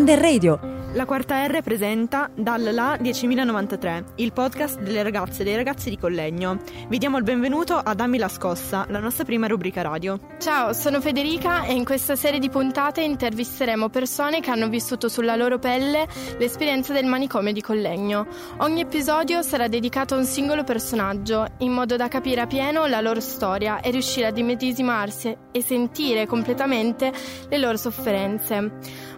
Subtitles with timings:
[0.00, 0.79] Under Radio.
[0.92, 5.96] La quarta R presenta Dal La 10.093, il podcast delle ragazze e dei ragazzi di
[5.96, 6.58] Collegno.
[6.88, 10.18] Vi diamo il benvenuto a Dammi la scossa, la nostra prima rubrica radio.
[10.40, 15.36] Ciao, sono Federica e in questa serie di puntate intervisteremo persone che hanno vissuto sulla
[15.36, 16.08] loro pelle
[16.38, 18.26] l'esperienza del manicomio di Collegno.
[18.56, 23.00] Ogni episodio sarà dedicato a un singolo personaggio, in modo da capire a pieno la
[23.00, 27.12] loro storia e riuscire ad immedesimarsi e sentire completamente
[27.48, 28.72] le loro sofferenze.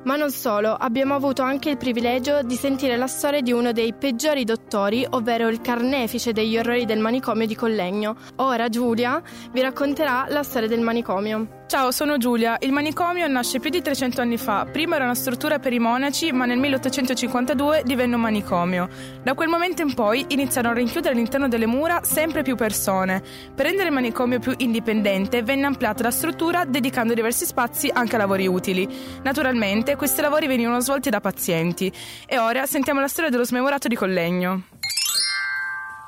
[0.04, 3.92] Ma non solo, abbiamo avuto anche il privilegio di sentire la storia di uno dei
[3.94, 8.16] peggiori dottori, ovvero il carnefice degli orrori del manicomio di Collegno.
[8.36, 11.61] Ora Giulia vi racconterà la storia del manicomio.
[11.72, 12.58] Ciao, sono Giulia.
[12.60, 14.66] Il manicomio nasce più di 300 anni fa.
[14.70, 18.90] Prima era una struttura per i monaci, ma nel 1852 divenne un manicomio.
[19.22, 23.22] Da quel momento in poi iniziarono a rinchiudere all'interno delle mura sempre più persone.
[23.54, 28.18] Per rendere il manicomio più indipendente, venne ampliata la struttura dedicando diversi spazi anche a
[28.18, 28.86] lavori utili.
[29.22, 31.90] Naturalmente, questi lavori venivano svolti da pazienti.
[32.26, 34.64] E ora sentiamo la storia dello smemorato di Collegno.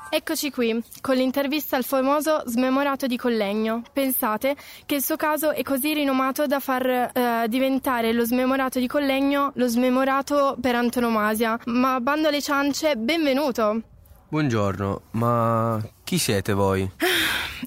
[0.09, 3.81] Eccoci qui, con l'intervista al famoso smemorato di Collegno.
[3.91, 8.87] Pensate che il suo caso è così rinomato da far eh, diventare lo smemorato di
[8.87, 11.59] Collegno lo smemorato per antonomasia.
[11.65, 13.94] Ma bando alle ciance, benvenuto!
[14.27, 16.89] Buongiorno, ma chi siete voi?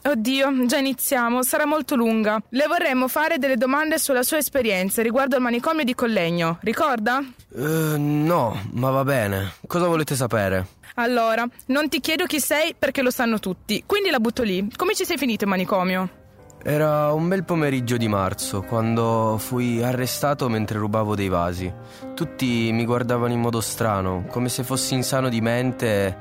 [0.02, 2.40] Oddio, già iniziamo, sarà molto lunga.
[2.50, 7.18] Le vorremmo fare delle domande sulla sua esperienza riguardo al manicomio di Collegno, ricorda?
[7.50, 9.52] Uh, no, ma va bene.
[9.66, 10.66] Cosa volete sapere?
[10.94, 14.68] Allora, non ti chiedo chi sei perché lo sanno tutti, quindi la butto lì.
[14.76, 16.08] Come ci sei finito in manicomio?
[16.60, 21.72] Era un bel pomeriggio di marzo, quando fui arrestato mentre rubavo dei vasi.
[22.14, 26.16] Tutti mi guardavano in modo strano, come se fossi insano di mente,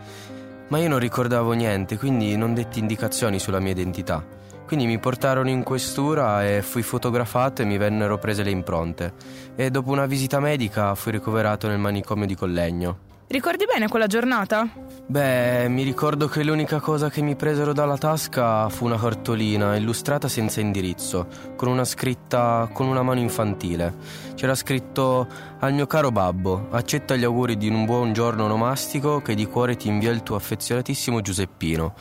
[0.67, 4.23] ma io non ricordavo niente, quindi non detti indicazioni sulla mia identità.
[4.67, 9.13] Quindi mi portarono in questura e fui fotografato e mi vennero prese le impronte.
[9.55, 12.97] E dopo una visita medica fui ricoverato nel manicomio di Collegno.
[13.29, 14.69] Ricordi bene quella giornata?
[15.05, 20.29] Beh, mi ricordo che l'unica cosa che mi presero dalla tasca fu una cartolina illustrata
[20.29, 21.27] senza indirizzo,
[21.57, 23.95] con una scritta con una mano infantile.
[24.35, 25.27] C'era scritto
[25.59, 29.75] al mio caro babbo, accetta gli auguri di un buon giorno onomastico che di cuore
[29.75, 31.95] ti invia il tuo affezionatissimo Giuseppino.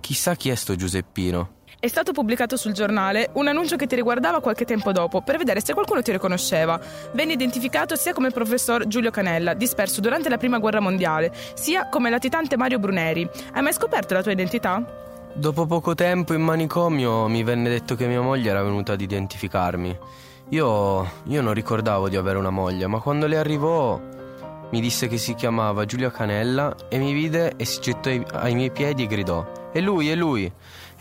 [0.00, 1.60] Chissà chi è sto Giuseppino.
[1.82, 5.60] È stato pubblicato sul giornale un annuncio che ti riguardava qualche tempo dopo per vedere
[5.60, 6.78] se qualcuno ti riconosceva.
[7.12, 11.88] Venne identificato sia come il professor Giulio Canella, disperso durante la prima guerra mondiale, sia
[11.88, 13.28] come latitante Mario Bruneri.
[13.54, 14.80] Hai mai scoperto la tua identità?
[15.32, 19.98] Dopo poco tempo in manicomio mi venne detto che mia moglie era venuta ad identificarmi.
[20.50, 24.00] Io, io non ricordavo di avere una moglie, ma quando le arrivò
[24.70, 28.54] mi disse che si chiamava Giulio Canella e mi vide e si gettò ai, ai
[28.54, 30.52] miei piedi e gridò: È lui, è lui!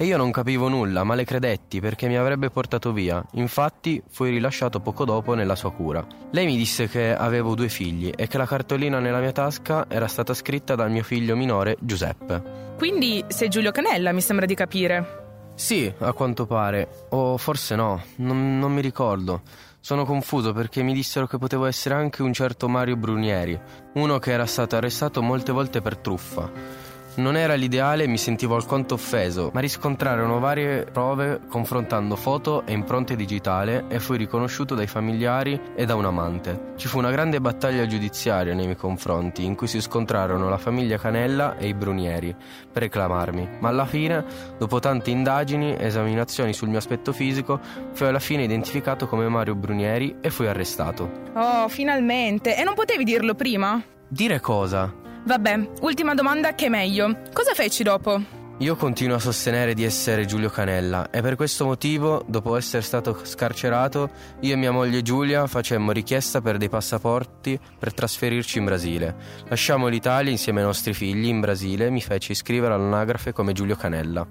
[0.02, 3.24] E io non capivo nulla, ma le credetti perché mi avrebbe portato via.
[3.34, 6.04] Infatti fui rilasciato poco dopo nella sua cura.
[6.32, 10.08] Lei mi disse che avevo due figli e che la cartolina nella mia tasca era
[10.08, 12.74] stata scritta dal mio figlio minore Giuseppe.
[12.80, 15.52] Quindi sei Giulio Canella, mi sembra di capire.
[15.54, 17.06] Sì, a quanto pare.
[17.10, 19.44] O forse no, non, non mi ricordo.
[19.80, 23.60] Sono confuso perché mi dissero che potevo essere anche un certo Mario Brunieri,
[23.94, 26.90] uno che era stato arrestato molte volte per truffa.
[27.14, 32.72] Non era l'ideale e mi sentivo alquanto offeso, ma riscontrarono varie prove confrontando foto e
[32.72, 36.72] impronte digitali e fui riconosciuto dai familiari e da un amante.
[36.78, 40.98] Ci fu una grande battaglia giudiziaria nei miei confronti, in cui si scontrarono la famiglia
[40.98, 42.34] Canella e i Brunieri
[42.72, 44.24] per reclamarmi, ma alla fine,
[44.58, 47.60] dopo tante indagini e esaminazioni sul mio aspetto fisico,
[47.92, 51.12] fui alla fine identificato come Mario Brunieri e fui arrestato.
[51.34, 52.58] Oh, finalmente!
[52.58, 53.84] E non potevi dirlo prima?
[54.08, 55.01] Dire cosa?
[55.24, 57.22] Vabbè, ultima domanda che è meglio.
[57.32, 58.40] Cosa feci dopo?
[58.62, 63.20] Io continuo a sostenere di essere Giulio Canella e per questo motivo, dopo essere stato
[63.24, 64.12] scarcerato,
[64.42, 69.16] io e mia moglie Giulia facemmo richiesta per dei passaporti per trasferirci in Brasile.
[69.48, 73.76] Lasciamo l'Italia insieme ai nostri figli in Brasile e mi feci iscrivere all'anagrafe come Giulio
[73.76, 74.28] Canella.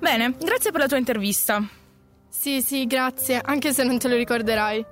[0.00, 1.64] Bene, grazie per la tua intervista.
[2.28, 4.84] Sì, sì, grazie, anche se non te lo ricorderai.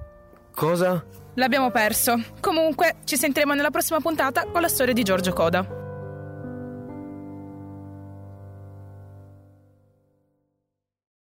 [0.54, 1.04] Cosa?
[1.34, 2.20] L'abbiamo perso.
[2.40, 5.79] Comunque, ci sentiremo nella prossima puntata con la storia di Giorgio Coda.